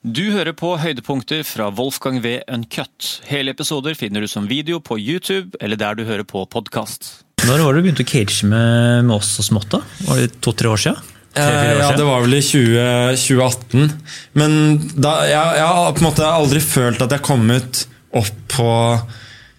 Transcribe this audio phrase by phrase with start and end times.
[0.00, 2.38] Du hører på høydepunkter fra Wolfgang V.
[2.48, 3.18] Uncut.
[3.28, 7.26] Hele episoder finner du som video på YouTube eller der du hører på podkast.
[7.44, 9.68] Når var det du begynte å cage med, med oss så smått?
[9.74, 9.82] da?
[10.06, 11.12] Var det to-tre år siden?
[11.36, 11.44] Eh,
[11.82, 12.80] ja, det var vel i 20,
[13.26, 13.92] 2018.
[14.40, 14.58] Men
[14.96, 17.84] da, jeg, jeg har på en måte aldri følt at jeg har kommet
[18.16, 18.72] opp på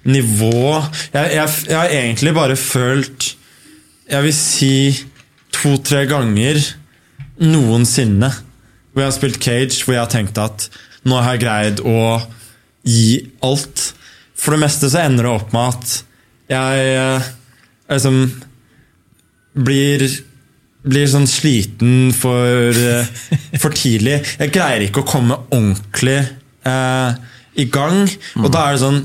[0.09, 0.57] nivå
[1.13, 3.27] jeg, jeg, jeg har egentlig bare følt
[4.09, 4.73] Jeg vil si
[5.53, 6.57] to-tre ganger
[7.45, 8.31] noensinne
[8.91, 10.67] hvor jeg har spilt cage, hvor jeg har tenkt at
[11.07, 12.21] nå har jeg greid å
[12.85, 13.91] gi alt.
[14.38, 15.95] For det meste så ender det opp med at
[16.52, 17.21] jeg
[17.91, 18.19] liksom
[19.61, 20.05] blir
[20.81, 23.09] blir sånn sliten for, eh,
[23.61, 24.21] for tidlig.
[24.39, 26.19] Jeg greier ikke å komme ordentlig
[26.66, 27.19] eh,
[27.61, 28.05] i gang.
[28.41, 29.03] Og da er det sånn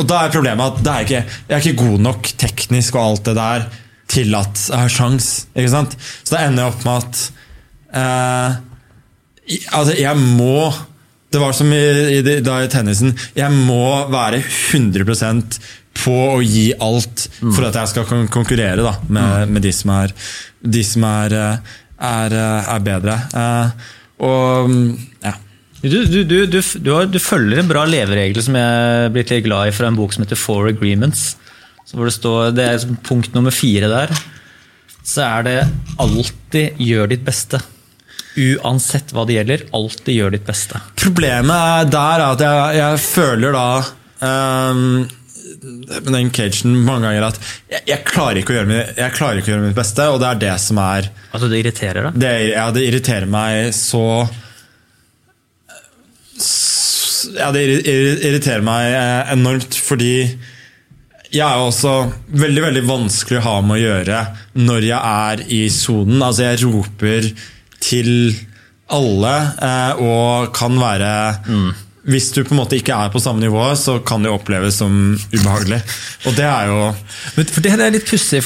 [0.00, 3.26] Og da er problemet at er ikke, jeg er ikke god nok teknisk og alt
[3.26, 3.66] det der
[4.10, 5.26] til at jeg har sjans.
[5.52, 5.96] Ikke sant?
[6.00, 7.20] Så da ender jeg opp med at
[7.92, 8.60] eh,
[9.74, 10.70] Altså, jeg må
[11.32, 11.78] Det var som i,
[12.18, 13.14] i, da i tennisen.
[13.36, 15.56] Jeg må være 100%
[16.02, 19.90] på å gi alt for at jeg skal kon- konkurrere da, med, med de som
[19.96, 20.12] er,
[20.64, 21.72] de som er, eh,
[22.08, 23.16] er, eh, er bedre.
[23.32, 23.90] Eh,
[24.28, 24.86] og mm,
[25.24, 25.34] ja.
[25.82, 29.44] Du, du, du, du, du, har, du følger en bra leveregel som jeg blitt litt
[29.48, 31.32] glad i fra en bok som heter Four Agreements.
[31.88, 34.12] Så hvor det, står, det er punkt nummer fire der.
[35.02, 35.58] Så er det
[36.00, 37.58] alltid gjør ditt beste.
[38.32, 40.78] Uansett hva det gjelder, alltid gjør ditt beste.
[40.96, 43.64] Problemet er der at jeg, jeg føler da
[44.24, 45.02] um,
[46.08, 47.36] den cagen mange ganger at
[47.70, 50.16] jeg, jeg, klarer ikke å gjøre mitt, jeg klarer ikke å gjøre mitt beste, og
[50.22, 52.16] det er det som er Altså, det irriterer deg.
[52.24, 54.02] Det, ja, det irriterer meg så
[57.36, 60.14] Ja, det irri- irri- irriterer meg eh, enormt, fordi
[61.32, 61.92] jeg er også
[62.36, 64.18] veldig veldig vanskelig å ha med å gjøre
[64.58, 66.18] når jeg er i sonen.
[66.26, 67.28] Altså, jeg roper
[67.82, 68.12] til
[68.92, 69.34] alle
[70.02, 71.12] og kan være
[72.02, 75.14] Hvis du på en måte ikke er på samme nivå, så kan det oppleves som
[75.30, 75.78] ubehagelig.
[76.26, 76.80] Og det er jo
[77.36, 78.42] Men for det er litt pussig.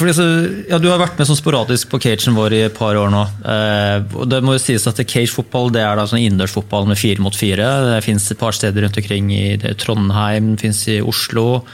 [0.68, 3.22] ja, Du har vært med sånn sporadisk på cagen vår i et par år nå.
[3.48, 7.24] Eh, og det må jo sies at Cage-fotball det er da sånn innendørsfotball med fire
[7.24, 7.96] mot fire.
[7.96, 11.64] Det fins et par steder rundt omkring i Trondheim, det fins i Oslo,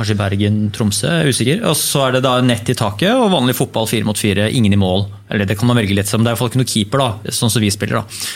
[0.00, 1.08] kanskje Bergen, Tromsø.
[1.08, 1.64] jeg er usikker.
[1.68, 4.48] Og så er det da nett i taket og vanlig fotball fire mot fire.
[4.48, 5.06] Ingen i mål.
[5.30, 6.24] Eller det kan man velge litt som.
[6.24, 8.00] Det er i hvert fall ikke noe keeper, da, sånn som vi spiller.
[8.00, 8.26] da.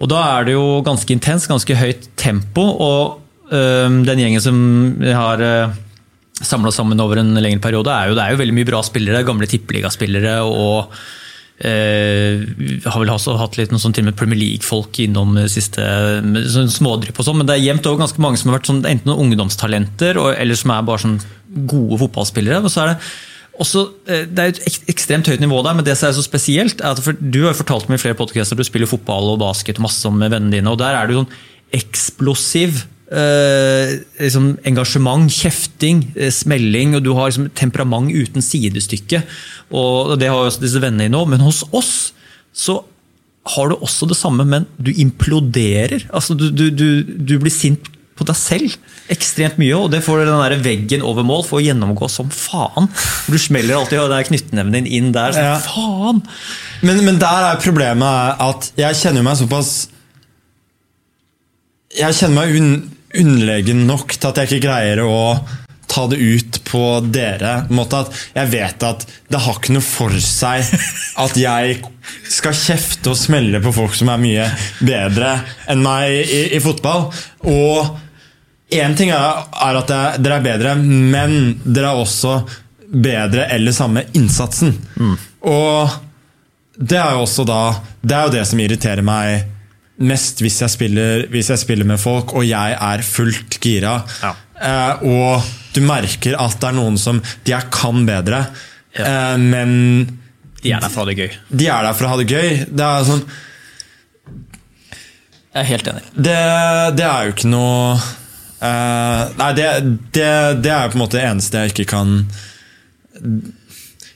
[0.00, 2.64] Og da er det jo ganske intens, ganske høyt tempo.
[2.86, 4.60] Og øhm, den gjengen som
[5.04, 5.78] har øh,
[6.40, 9.26] samla sammen over en lengre periode, er jo, det er jo veldig mye bra spillere.
[9.26, 10.94] Gamle tippeligaspillere og
[11.64, 12.44] øh,
[12.86, 15.84] har vel også hatt litt noe sånn til og med Premier League-folk innom det siste.
[16.52, 18.84] Sånn smådrypp og sånn, men det er jevnt over ganske mange som har vært sånn,
[18.88, 21.18] enten noen ungdomstalenter og, eller som er bare sånn
[21.70, 22.62] gode fotballspillere.
[22.64, 22.96] Og så er det
[23.60, 26.24] også, eh, det er et ek- ekstremt høyt nivå der, men det som er så
[26.24, 29.34] spesielt er at for, Du har jo fortalt meg i flere podkaster du spiller fotball
[29.34, 31.32] og basket masse med vennene dine, og der er du sånn
[31.76, 39.22] eksplosiv eh, liksom engasjement, kjefting, eh, smelling, og du har liksom temperament uten sidestykke.
[39.70, 42.12] Og Det har også disse vennene dine òg, men hos oss
[42.54, 42.82] så
[43.54, 46.04] har du også det samme, men du imploderer.
[46.12, 47.88] Altså, du, du, du, du blir sint
[48.20, 48.74] på deg selv
[49.10, 52.90] ekstremt mye, og det får den der veggen over mål for å gjennomgå som faen.
[53.30, 55.32] Du smeller alltid og det er knyttneven din inn der.
[55.32, 55.56] Sånn, Ja.
[55.64, 56.20] Faen!
[56.84, 59.88] Men, men der er problemet at jeg kjenner meg såpass
[61.96, 62.68] Jeg kjenner meg un,
[63.16, 65.40] underlegen nok til at jeg ikke greier å
[65.90, 67.64] ta det ut på dere.
[67.74, 70.66] Måte at jeg vet at det har ikke noe for seg
[71.24, 71.80] at jeg
[72.30, 74.46] skal kjefte og smelle på folk som er mye
[74.78, 75.34] bedre
[75.70, 77.08] enn meg i, i fotball.
[77.50, 77.98] Og
[78.70, 82.38] én ting er, er at jeg, dere er bedre, men dere er også
[82.90, 84.76] bedre eller samme innsatsen.
[85.50, 85.98] Og
[86.80, 87.56] det er jo også da
[88.00, 89.42] Det er jo det som irriterer meg
[90.00, 93.98] mest hvis jeg spiller, hvis jeg spiller med folk og jeg er fullt gira.
[94.22, 94.32] Ja.
[94.60, 95.44] Eh, og
[95.74, 98.42] du merker at det er noen som De er kan bedre,
[98.96, 99.04] Ja.
[99.06, 99.70] eh, men
[100.62, 101.36] De er der for å ha det gøy.
[101.56, 102.50] de er der for å ha det gøy.
[102.68, 103.22] Det er sånn
[105.50, 106.02] Jeg er helt enig.
[106.14, 106.38] Det,
[106.98, 107.94] det er jo ikke noe
[108.62, 109.68] eh, Nei, det,
[110.14, 110.28] det,
[110.62, 112.12] det er på en måte det eneste jeg ikke kan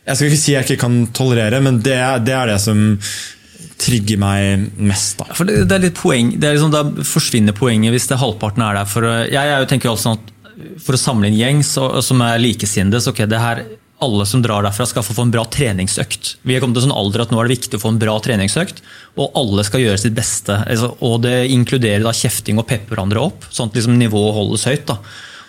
[0.04, 1.96] Jeg skal ikke si jeg ikke kan tolerere, men det,
[2.26, 2.84] det er det som
[3.80, 5.18] trigger meg mest.
[5.20, 5.28] da.
[5.34, 8.62] For det, det er litt poeng, det er liksom, Da forsvinner poenget hvis det halvparten
[8.66, 10.30] er der for Jeg, jeg tenker jo sånn at
[10.84, 13.64] for å samle en gjeng så, som er likesinnede, så okay, det her
[14.04, 16.34] alle som drar derfra skal få få en bra treningsøkt.
[16.42, 18.00] Vi er kommet til en sånn alder at nå er det viktig å få en
[18.02, 18.82] bra treningsøkt,
[19.18, 20.56] og alle skal gjøre sitt beste.
[20.62, 24.66] Altså, og det inkluderer da kjefting og peppe hverandre opp, sånn at liksom nivået holdes
[24.68, 24.86] høyt.
[24.90, 24.98] da.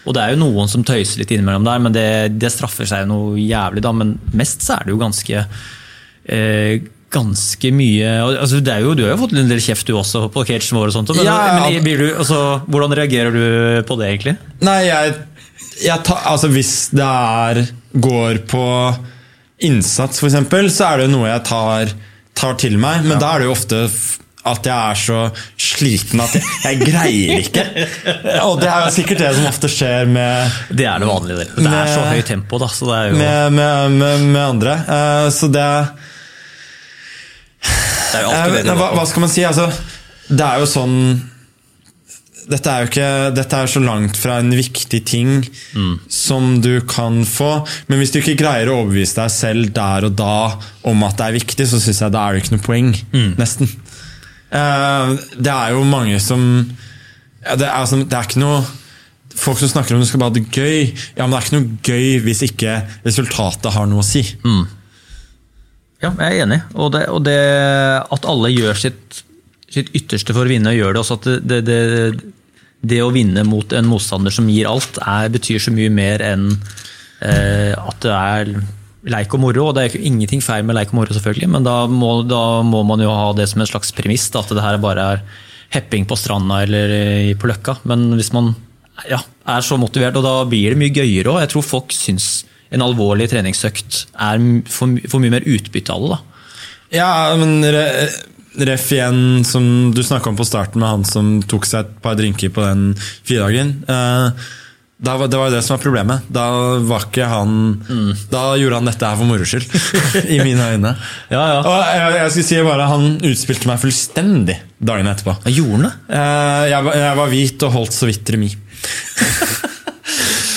[0.05, 2.07] Og det er jo noen som tøyser litt innimellom der, men det,
[2.37, 3.93] det straffer seg noe jævlig, da.
[3.97, 9.13] Men mest så er det jo ganske eh, ganske mye altså, det jo, Du har
[9.13, 11.61] jo fått en del kjeft du også på cagen vår, og sånt, men, Ja, ja.
[11.61, 13.45] men blir du, altså, hvordan reagerer du
[13.87, 14.35] på det, egentlig?
[14.65, 15.15] Nei, jeg,
[15.85, 17.63] jeg ta, altså Hvis det er
[17.95, 18.65] går på
[19.65, 21.91] innsats, eksempel, så er det jo noe jeg tar,
[22.35, 23.05] tar til meg.
[23.07, 23.85] Men da er det jo ofte
[24.45, 25.19] at jeg er så
[25.57, 27.63] sliten at jeg, jeg greier ikke.
[28.49, 31.47] Og det er jo sikkert det som ofte skjer med, Det er det vanlige.
[31.47, 32.69] Det, det er så høyt tempo, da.
[32.69, 34.75] Så det er jo med, med, med, med andre.
[34.85, 35.69] Uh, så det
[38.15, 38.75] det er jo Eh, alltid det.
[38.79, 39.43] hva, hva skal man si?
[39.47, 39.67] Altså,
[40.31, 40.99] det er jo sånn
[42.45, 45.29] dette er jo ikke, dette er så langt fra en viktig ting
[46.13, 47.47] som du kan få.
[47.89, 50.35] Men hvis du ikke greier å overbevise deg selv der og da
[50.85, 52.91] om at det er viktig, så syns jeg da er det ikke noe poeng.
[53.41, 53.71] Nesten.
[54.53, 56.43] Uh, det er jo mange som
[57.41, 58.59] ja, det, er, det er ikke noe
[59.35, 60.93] Folk som snakker om du skal bare ha det gøy.
[61.17, 64.21] Ja, men det er ikke noe gøy hvis ikke resultatet har noe å si.
[66.05, 66.61] Ja, jeg er enig.
[66.77, 67.39] Og det, og det
[68.13, 69.21] at alle gjør sitt,
[69.71, 71.79] sitt ytterste for å vinne, og gjør det også at det, det,
[72.85, 76.51] det, å vinne mot en motstander som gir alt, er, betyr så mye mer enn
[76.53, 78.53] eh, at det er
[79.15, 79.69] leik og moro.
[79.69, 82.85] Og det er ingenting feil med leik og moro, selvfølgelig, men da må, da må
[82.87, 84.29] man jo ha det som en slags premiss.
[84.33, 85.25] Da, at det her bare er
[85.73, 87.79] hepping på stranda eller på Løkka.
[87.89, 88.53] Men hvis man
[89.09, 89.19] ja,
[89.49, 91.41] er så motivert, og da blir det mye gøyere òg.
[91.43, 92.29] Jeg tror folk syns
[92.75, 96.13] en alvorlig treningsøkt er for, for mye mer utbytte av det.
[96.15, 96.19] da.
[96.95, 97.85] Ja, men re,
[98.69, 102.15] ref igjen, som du snakka om på starten, med han som tok seg et par
[102.19, 102.93] drinker på den
[103.25, 103.73] fridagen.
[103.89, 104.45] Eh,
[105.05, 106.27] da var, det var jo det som var problemet.
[106.31, 106.45] Da
[106.87, 107.49] var ikke han
[108.31, 109.65] Da gjorde han dette her for moro skyld.
[110.35, 110.93] I mine øyne.
[111.33, 111.57] Ja, ja.
[111.67, 115.35] Og jeg, jeg skulle si bare Han utspilte meg fullstendig dagen etterpå.
[115.43, 115.93] Ja, Gjorde han det?
[116.15, 118.55] Jeg, jeg, var- jeg var hvit og holdt så vidt remis.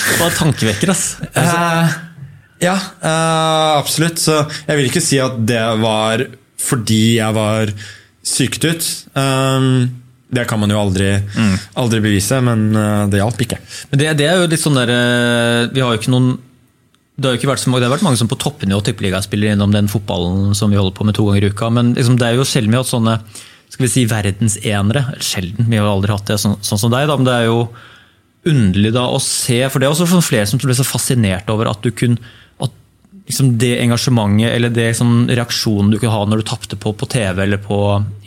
[0.09, 1.03] Det var tankevekker, ass.
[1.33, 1.91] Eh,
[2.63, 4.19] ja, uh, absolutt.
[4.21, 6.25] Så jeg vil ikke si at det var
[6.59, 7.71] fordi jeg var
[8.25, 8.91] syket ut.
[9.15, 9.87] Um,
[10.29, 11.07] det kan man jo aldri,
[11.79, 13.57] aldri bevise, men uh, det hjalp ikke.
[13.89, 16.35] Men det, det er jo litt sånn der eh, Vi har jo ikke noen
[17.19, 19.19] det har jo ikke vært så mange, det har vært mange som på toppnivå tippeliga
[19.19, 22.15] spiller innom den fotballen som vi holder på med to ganger i uka, men liksom,
[22.15, 23.15] det er jo sjelden vi har hatt sånne
[23.69, 25.03] skal vi si, verdensenere.
[25.21, 27.59] Sjelden, vi har aldri hatt det sånn, sånn som deg, da, men det er jo
[28.49, 31.83] underlig da å se, for det er også flere som ble så fascinert over at
[31.83, 32.17] du kunne
[33.29, 37.09] liksom det engasjementet eller det sånn reaksjonen du kunne ha når du tapte på, på
[37.09, 37.79] TV eller på,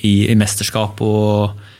[0.06, 1.70] i, i mesterskap og i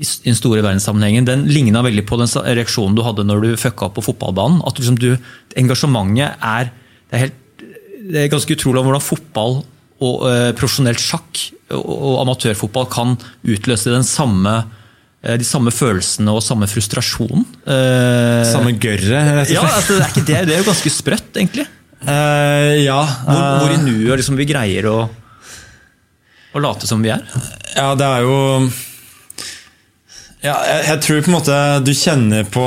[0.00, 3.88] i den store verdenssammenhengen, den ligna veldig på den reaksjonen du hadde når du fucka
[3.88, 4.62] opp på fotballbanen.
[4.68, 5.16] At liksom du,
[5.58, 6.70] engasjementet er
[7.10, 7.64] det er, helt,
[8.10, 9.56] det er ganske utrolig om hvordan fotball
[10.00, 11.42] og eh, profesjonelt sjakk
[11.74, 14.54] og, og amatørfotball kan utløse den samme,
[15.26, 17.44] eh, de samme følelsene og samme frustrasjonen.
[17.66, 20.94] Eh, Samme gørre, rett og ja, altså, det, er ikke det, det er jo ganske
[20.94, 21.66] sprøtt, egentlig.
[22.00, 24.98] Eh, ja, Hvor, eh, hvor i nuet liksom, vi greier å,
[26.54, 27.26] å late som vi er.
[27.76, 28.38] ja, det er jo
[30.40, 32.66] ja, jeg, jeg tror på en måte du kjenner på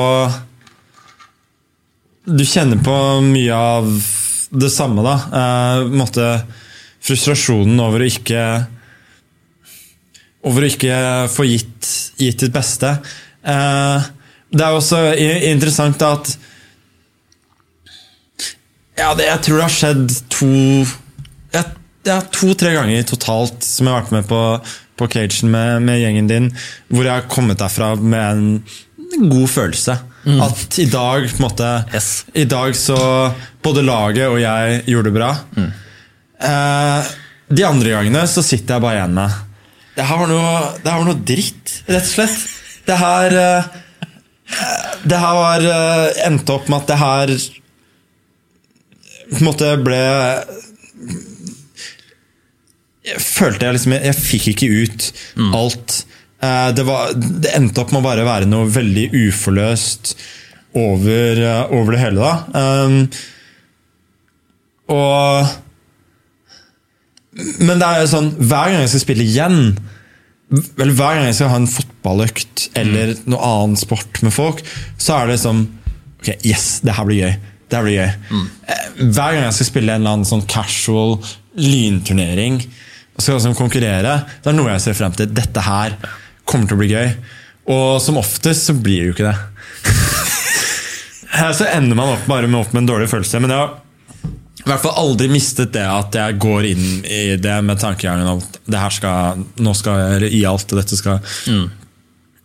[2.29, 3.89] Du kjenner på mye av
[4.53, 5.15] det samme, da.
[5.33, 6.27] Eh, måte
[7.03, 8.43] frustrasjonen over å ikke
[10.45, 10.99] Over å ikke
[11.33, 11.89] få gitt,
[12.21, 12.97] gitt ditt beste.
[13.41, 14.09] Eh,
[14.53, 14.99] det er også
[15.49, 16.35] interessant at
[19.03, 20.49] Ja, det, jeg tror det har skjedd to
[21.51, 24.39] ja, To-tre ganger totalt som jeg har vært med på,
[24.99, 26.49] på cagen med, med gjengen din,
[26.91, 28.49] hvor jeg har kommet derfra med en,
[29.29, 29.93] god følelse.
[30.41, 32.07] At i dag på en måte Yes.
[32.33, 32.95] I dag så
[33.61, 35.29] både laget og jeg gjorde det bra.
[36.39, 37.11] Eh,
[37.53, 39.35] de andre gangene så sitter jeg bare igjen med
[39.99, 42.39] Det her var noe, det var noe dritt, rett og slett.
[42.87, 43.67] Det her eh,
[45.03, 47.35] Det her var eh, endte opp med at det her
[49.33, 49.99] på en måte ble
[53.03, 55.07] jeg følte jeg liksom Jeg fikk ikke ut
[55.57, 55.95] alt.
[56.43, 60.13] Eh, Det, var, det endte opp med å bare være noe veldig uforløst
[60.79, 62.33] over, eh, over det hele, da.
[62.55, 63.09] Um,
[64.93, 65.47] og
[67.61, 69.59] Men det er jo sånn Hver gang jeg skal spille igjen,
[70.77, 74.59] eller hver gang jeg skal ha en fotballøkt eller noe annen sport med folk,
[75.01, 75.63] så er det sånn
[76.19, 77.33] Ok, yes, det her blir gøy.
[77.73, 78.11] Det blir gøy.
[78.29, 78.47] Mm.
[79.09, 81.17] Hver gang jeg skal spille en eller annen sånn casual
[81.57, 82.59] lynturnering,
[83.13, 85.31] og skal liksom konkurrere, det er noe jeg ser frem til.
[85.33, 85.97] Dette her
[86.49, 87.09] kommer til å bli gøy.
[87.73, 89.37] Og som oftest så blir det jo ikke det.
[91.59, 93.41] så ender man opp bare med, opp med en dårlig følelse.
[93.43, 93.77] Men jeg har
[94.63, 98.43] i hvert fall aldri mistet det at jeg går inn i det med tankegangen om
[98.43, 101.33] at det her skal, nå skal jeg gi alt, og dette skal,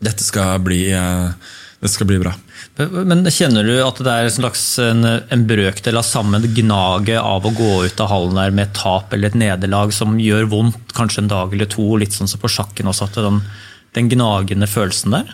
[0.02, 2.32] dette skal bli, eh, det skal bli bra.
[2.90, 7.47] Men kjenner du at det er en slags en, en brøkdel av samme gnaget av
[7.47, 10.94] å gå ut av hallen der med et tap eller et nederlag som gjør vondt
[10.97, 13.40] kanskje en dag eller to, litt sånn som på sjakken også, at den,
[13.94, 15.32] den gnagende følelsen der?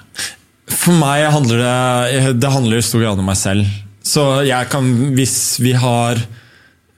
[0.68, 3.68] For meg handler det Det handler i stor grad om meg selv.
[4.04, 6.20] Så jeg kan, hvis vi har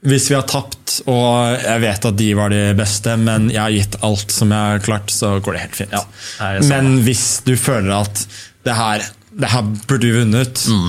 [0.07, 3.73] hvis vi har tapt, og jeg vet at de var de beste, men jeg har
[3.73, 5.95] gitt alt som jeg har klart, så går det helt fint.
[5.95, 6.03] Ja,
[6.59, 8.21] det men hvis du føler at
[8.67, 9.03] det her,
[9.37, 10.87] det her burde vi vunnet, mm.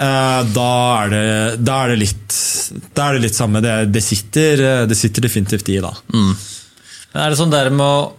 [0.00, 0.72] uh, da,
[1.04, 1.22] er det,
[1.62, 2.40] da, er det, litt
[2.96, 3.62] Da er det litt samme.
[3.64, 5.94] Det, det, sitter, det sitter, definitivt i, da.
[6.14, 6.34] Mm.
[7.14, 8.12] Er det sånn der med å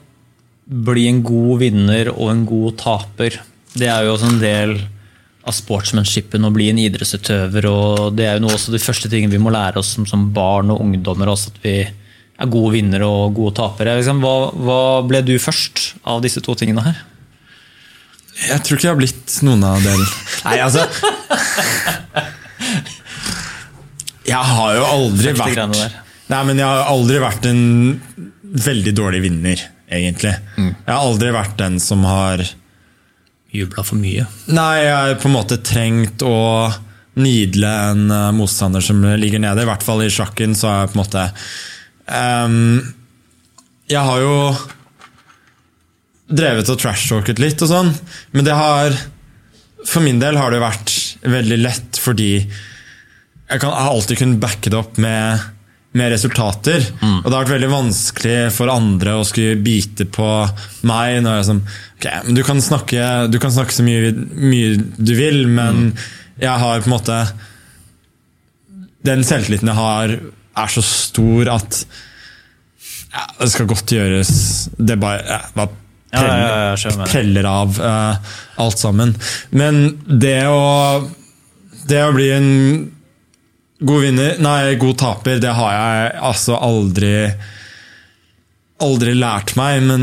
[0.65, 3.41] bli en god vinner og en god taper?
[3.75, 4.77] Det er jo også en del
[5.45, 7.67] av sportsmanshipen å bli en idrettsutøver.
[7.69, 10.29] og Det er jo noe også de første tingene vi må lære oss som, som
[10.33, 11.29] barn og ungdommer.
[11.29, 13.97] også At vi er gode vinnere og gode tapere.
[13.99, 17.03] Liksom, hva, hva, ble du først av disse to tingene her?
[18.35, 20.07] Jeg tror ikke jeg har blitt noen av delene.
[20.45, 20.83] Nei, altså
[24.25, 25.75] Jeg har jo aldri vært
[26.25, 27.63] Nei, men jeg har aldri vært en
[28.65, 29.61] veldig dårlig vinner,
[29.93, 30.33] egentlig.
[30.57, 30.71] Mm.
[30.71, 32.41] Jeg har aldri vært den som har
[33.55, 34.25] jubla for mye?
[34.51, 36.35] Nei, jeg har på en måte trengt å
[37.21, 39.63] nidle en eh, motstander som ligger nede.
[39.63, 41.25] I hvert fall i sjakken så er jeg på en måte
[42.09, 42.81] um,
[43.91, 44.35] Jeg har jo
[46.25, 47.91] drevet og trash-talket litt og sånn,
[48.33, 48.95] men det har
[49.85, 50.91] For min del har det vært
[51.21, 55.43] veldig lett fordi jeg, kan, alltid kunnet backe det opp med
[55.95, 56.83] med resultater.
[56.99, 57.21] Mm.
[57.21, 60.27] Og det har vært veldig vanskelig for andre å skulle bite på
[60.89, 61.21] meg.
[61.23, 61.61] når jeg sånn,
[61.95, 66.03] ok, Du kan snakke, du kan snakke så mye, mye, du vil, men mm.
[66.43, 67.21] jeg har på en måte
[69.07, 70.17] Den selvtilliten jeg har,
[70.65, 71.85] er så stor at
[73.15, 74.31] ja, det skal godt gjøres.
[74.75, 75.84] Det bare, ja, bare
[76.17, 79.15] preller, ja, preller av uh, alt sammen.
[79.49, 81.07] Men det å,
[81.89, 82.51] det å bli en
[83.85, 87.11] God vinner, nei, god taper, det har jeg altså aldri
[88.85, 90.01] Aldri lært meg, men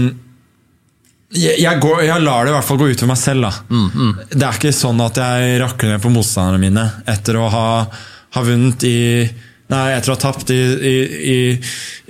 [1.33, 3.59] jeg, jeg, går, jeg lar det i hvert fall gå utover meg selv.
[3.69, 4.13] Mm, mm.
[4.33, 7.67] Det er ikke sånn at jeg rakker ned på motstanderne mine etter å ha,
[8.37, 8.99] ha vunnet i
[9.73, 10.97] Nei, etter å ha tapt i, i,
[11.33, 11.37] i,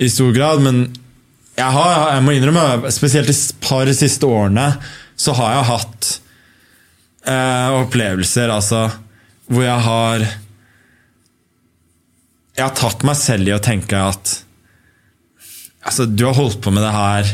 [0.03, 0.81] i stor grad, men
[1.53, 4.71] jeg, har, jeg må innrømme, spesielt de par siste årene,
[5.15, 6.09] så har jeg hatt
[7.29, 8.87] eh, opplevelser altså,
[9.51, 10.25] hvor jeg har
[12.53, 14.39] jeg har tatt meg selv i å tenke at
[15.83, 17.27] Altså, du har holdt på med det her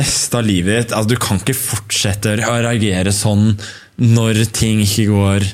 [0.00, 0.94] meste av livet ditt.
[0.96, 3.52] Altså, du kan ikke fortsette å reagere sånn
[4.02, 5.46] når ting ikke går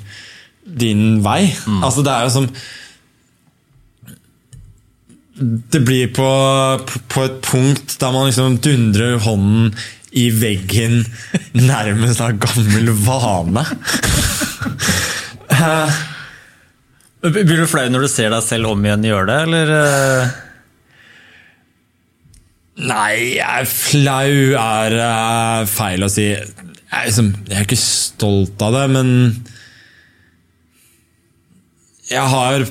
[0.81, 1.51] din vei.
[1.67, 1.83] Mm.
[1.85, 2.49] Altså, det er jo som
[5.41, 6.29] Det blir på,
[7.09, 9.73] på et punkt der man liksom dundrer hånden
[10.11, 11.05] i veggen
[11.55, 13.65] nærmest av gammel vane.
[17.21, 19.73] Blir du flau når du ser deg selv om igjen gjøre det, eller?
[19.79, 20.39] Eh?
[22.91, 23.37] Nei,
[23.69, 26.31] flau er uh, feil å si.
[26.33, 26.47] Jeg
[26.91, 29.11] er, liksom, jeg er, ikke stolt av det, men
[32.11, 32.65] jeg har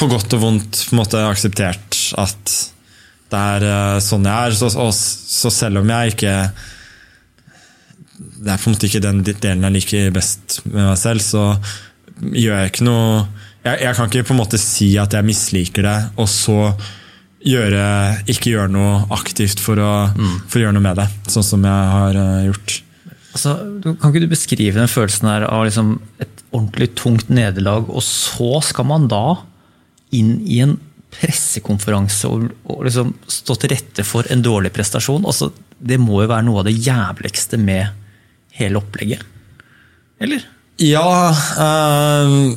[0.00, 2.52] på godt og vondt på en måte akseptert at
[3.30, 4.56] det er uh, sånn jeg er.
[4.58, 6.34] Så, og, så, selv om jeg ikke
[8.40, 11.44] Det er på en måte ikke den delen jeg liker best med meg selv, så
[12.20, 13.12] gjør jeg ikke noe
[13.60, 16.56] jeg, jeg, kan ikke på en måte si at jeg misliker det, og så
[17.44, 17.82] gjøre,
[18.32, 20.36] ikke gjøre noe aktivt for å, mm.
[20.48, 21.06] for å, gjøre noe med det.
[21.28, 22.78] Sånn som jeg har uh, gjort.
[23.34, 23.54] Altså,
[23.84, 28.62] kan ikke du beskrive den følelsen her av liksom et ordentlig tungt nederlag, og så
[28.64, 29.24] skal man da
[30.16, 30.76] inn i en
[31.10, 35.26] pressekonferanse og, og liksom stå til rette for en dårlig prestasjon?
[35.26, 37.90] Altså, det må jo være noe av det jævligste med
[38.60, 39.24] hele opplegget?
[40.20, 40.44] Eller?
[40.80, 42.52] Ja øh,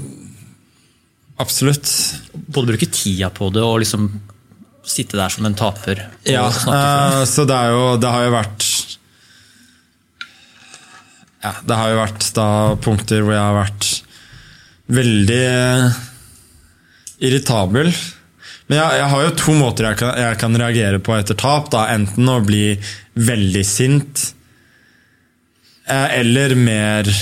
[1.42, 1.90] Absolutt.
[2.34, 4.08] Både bruke tida på det og liksom
[4.84, 6.02] sitte der som en taper.
[6.28, 8.66] Ja, øh, så det, jo, det har jo vært
[11.44, 12.48] ja, Det har jo vært da
[12.84, 13.90] punkter hvor jeg har vært
[14.94, 15.48] veldig
[17.24, 17.92] irritabel.
[18.68, 21.70] Men jeg, jeg, har jo to måter jeg kan, jeg kan, reagere på etter tap.
[21.74, 21.88] Da.
[21.94, 22.66] Enten å bli
[23.20, 24.28] veldig sint,
[25.88, 27.14] eh, eller mer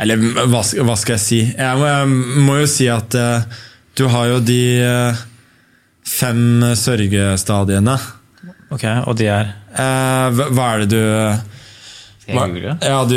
[0.00, 1.38] Eller hva, hva, skal jeg si?
[1.44, 3.58] Jeg må, jeg må jo si at uh,
[4.00, 5.18] du har jo de uh,
[6.08, 7.98] fem sørgestadiene.
[8.72, 9.50] Ok, Og de er?
[9.76, 11.59] Hva, hva, er det du
[12.30, 12.76] Skal jeg google?
[12.86, 13.16] Ja, du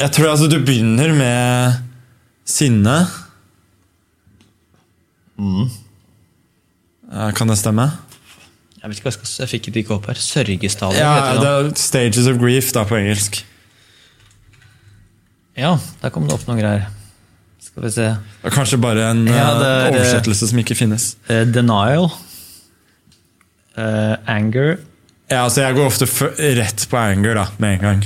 [0.00, 1.80] Jeg tror altså du begynner med
[2.48, 2.94] sinne.
[5.40, 5.68] Mm.
[7.36, 7.88] Kan det stemme?
[8.80, 10.20] Jeg vet ikke hva jeg skal Jeg fikk det ikke opp her.
[10.20, 11.50] Sørgestadiet Ja, det det.
[11.50, 13.42] er Stages of Grief da på engelsk.
[15.60, 16.86] Ja, der kom det opp noen greier.
[17.60, 18.06] Skal vi se.
[18.40, 21.10] Det er kanskje bare en Ja, eh, er- oversettelse som ikke finnes.
[21.28, 22.08] Uh, denial.
[23.76, 24.78] Uh, anger.
[25.30, 26.22] Ja, altså Jeg går ofte f
[26.58, 28.00] rett på anger da, med en gang.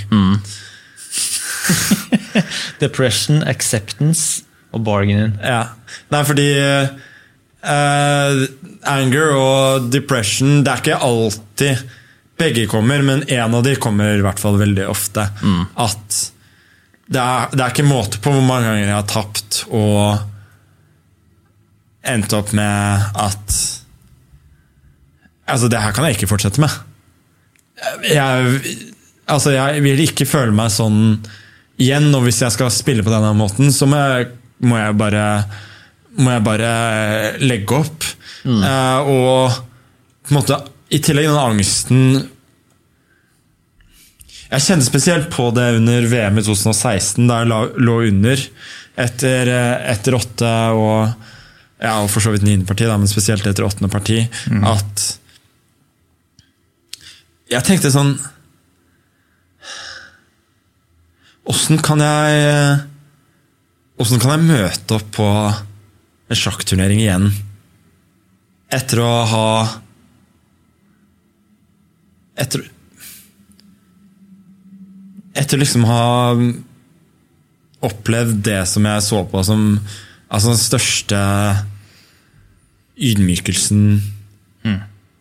[2.82, 4.42] Depression, acceptance
[4.74, 5.32] og bargaining.
[5.40, 5.62] Ja.
[6.12, 6.48] Nei, fordi
[7.64, 8.42] uh,
[8.90, 11.84] anger og depression Det er ikke alltid
[12.40, 15.28] begge kommer, men én av de kommer i hvert fall veldig ofte.
[15.78, 16.20] At
[17.06, 20.18] det er, det er ikke måte på hvor mange ganger jeg har tapt og
[22.04, 23.60] endt opp med at
[25.44, 26.72] Altså, det her kan jeg ikke fortsette med.
[28.06, 28.74] Jeg,
[29.26, 31.00] altså, jeg vil ikke føle meg sånn
[31.82, 34.28] igjen, og hvis jeg skal spille på denne måten, så må jeg,
[34.62, 35.24] må jeg bare
[36.14, 36.70] må jeg bare
[37.42, 38.06] legge opp.
[38.44, 39.56] Eh, og
[40.24, 40.60] på en måte,
[40.92, 42.02] i tillegg den angsten
[44.50, 48.42] Jeg kjente spesielt på det under VM i 2016, da jeg la, lå under
[49.00, 51.08] etter, eh, etter åtte og
[51.82, 54.20] ja, og for så vidt niende parti, da, men spesielt etter åttende parti,
[54.64, 55.02] at
[57.54, 58.16] jeg tenkte sånn
[61.50, 62.44] Åssen kan jeg
[64.00, 67.28] Åssen kan jeg møte opp på en sjakkturnering igjen?
[68.74, 69.48] Etter å ha
[72.40, 72.64] Etter
[75.34, 76.02] Etter liksom ha
[77.84, 79.64] opplevd det som jeg så på som
[80.32, 81.20] altså den største
[82.94, 83.82] ydmykelsen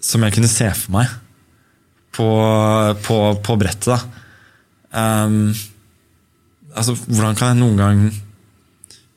[0.03, 1.11] som jeg kunne se for meg
[2.13, 2.27] på,
[3.05, 3.87] på, på brettet.
[3.93, 3.99] da.
[4.93, 5.53] Um,
[6.75, 8.03] altså, hvordan kan jeg noen gang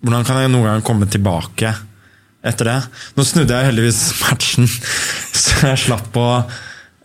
[0.00, 1.74] Hvordan kan jeg noen gang komme tilbake
[2.46, 2.76] etter det?
[3.16, 4.68] Nå snudde jeg heldigvis matchen,
[5.42, 6.30] så jeg slapp å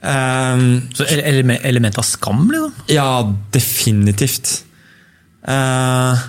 [0.02, 2.72] Um, Så ele- ele- element av skam, liksom?
[2.90, 3.22] Ja,
[3.54, 4.64] definitivt.
[5.46, 6.24] Eh,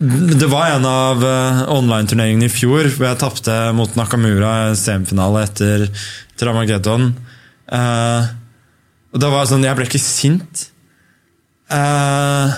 [0.00, 5.42] det var en av eh, online-turneringene i fjor hvor jeg tapte mot Nakamura i semifinale
[5.44, 5.84] etter,
[6.40, 7.10] Armageddon.
[7.68, 8.30] Eh,
[9.12, 10.62] og da var det sånn, Jeg ble ikke sint.
[11.70, 12.50] Uh,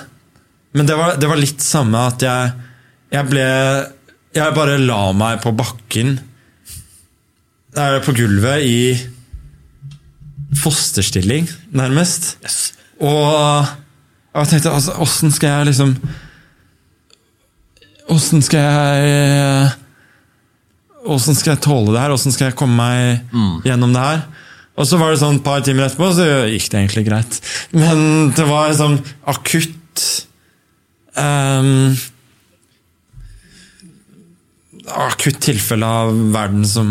[0.73, 2.53] men det var, det var litt samme at jeg,
[3.13, 3.43] jeg ble
[4.33, 6.15] Jeg bare la meg på bakken
[7.77, 8.79] der på gulvet i
[10.63, 12.35] fosterstilling, nærmest.
[13.01, 13.29] Og
[14.37, 15.95] jeg tenkte altså, åssen skal jeg liksom
[18.11, 19.73] Åssen skal jeg
[21.13, 22.13] Åssen skal jeg tåle det her?
[22.15, 23.35] Åssen skal jeg komme meg
[23.67, 24.21] gjennom det her?
[24.79, 27.39] Og så var det sånn et par timer etterpå, så gikk det egentlig greit.
[27.77, 28.95] Men det var sånn
[29.29, 30.05] akutt
[31.19, 31.93] um,
[34.93, 36.89] Akutt tilfelle av verden som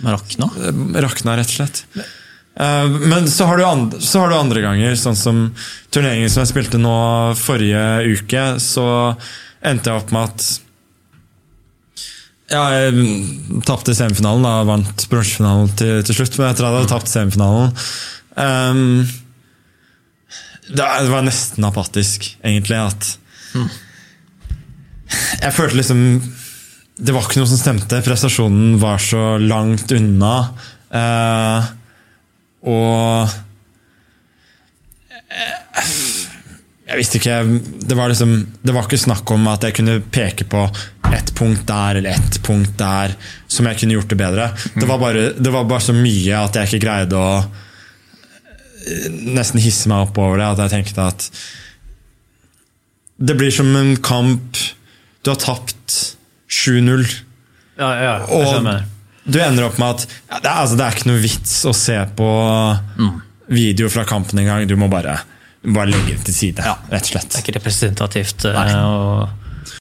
[0.00, 0.48] Rakna?
[1.04, 1.82] rakna, rett og slett.
[2.56, 5.42] Eh, Men så har, du andre, så har du andre ganger, sånn som
[5.92, 6.94] turneringen som jeg spilte nå
[7.36, 7.82] forrige
[8.16, 8.86] uke, så
[9.66, 10.46] endte jeg opp med at
[12.50, 16.34] ja, jeg tapte semifinalen, da vant bronsefinalen til, til slutt.
[16.40, 17.70] Men etter at jeg hadde tapt semifinalen
[18.34, 19.04] um,
[20.70, 22.78] det, var- nesten apatisk, egentlig.
[22.78, 23.02] At
[25.42, 26.02] Jeg følte liksom
[27.00, 28.02] det var ikke noe som stemte.
[28.04, 30.34] Prestasjonen var så langt unna.
[30.92, 31.70] Uh,
[32.68, 33.30] og
[35.30, 36.19] eh,
[36.90, 37.34] Jeg visste ikke
[37.86, 38.32] det var, liksom,
[38.66, 40.64] det var ikke snakk om at jeg kunne peke på
[41.14, 43.14] ett punkt der eller ett punkt der
[43.50, 44.48] som jeg kunne gjort det bedre.
[44.74, 49.06] Det var bare, det var bare så mye at jeg ikke greide å eh,
[49.38, 50.48] nesten hisse meg opp over det.
[50.56, 51.28] At jeg tenkte at
[53.20, 54.56] det blir som en kamp
[55.22, 55.96] Du har tapt
[56.48, 57.02] 7-0.
[57.78, 58.86] Ja, ja, jeg Og skjønner.
[59.30, 61.74] du ender opp med at ja, det, er, altså, det er ikke noe vits å
[61.76, 62.30] se på
[63.52, 64.64] video fra kampen engang.
[64.70, 65.18] Du må bare,
[65.64, 67.28] bare legge det til side, rett og slett.
[67.32, 68.46] Det er ikke representativt.
[68.56, 68.68] Nei.
[68.80, 69.39] og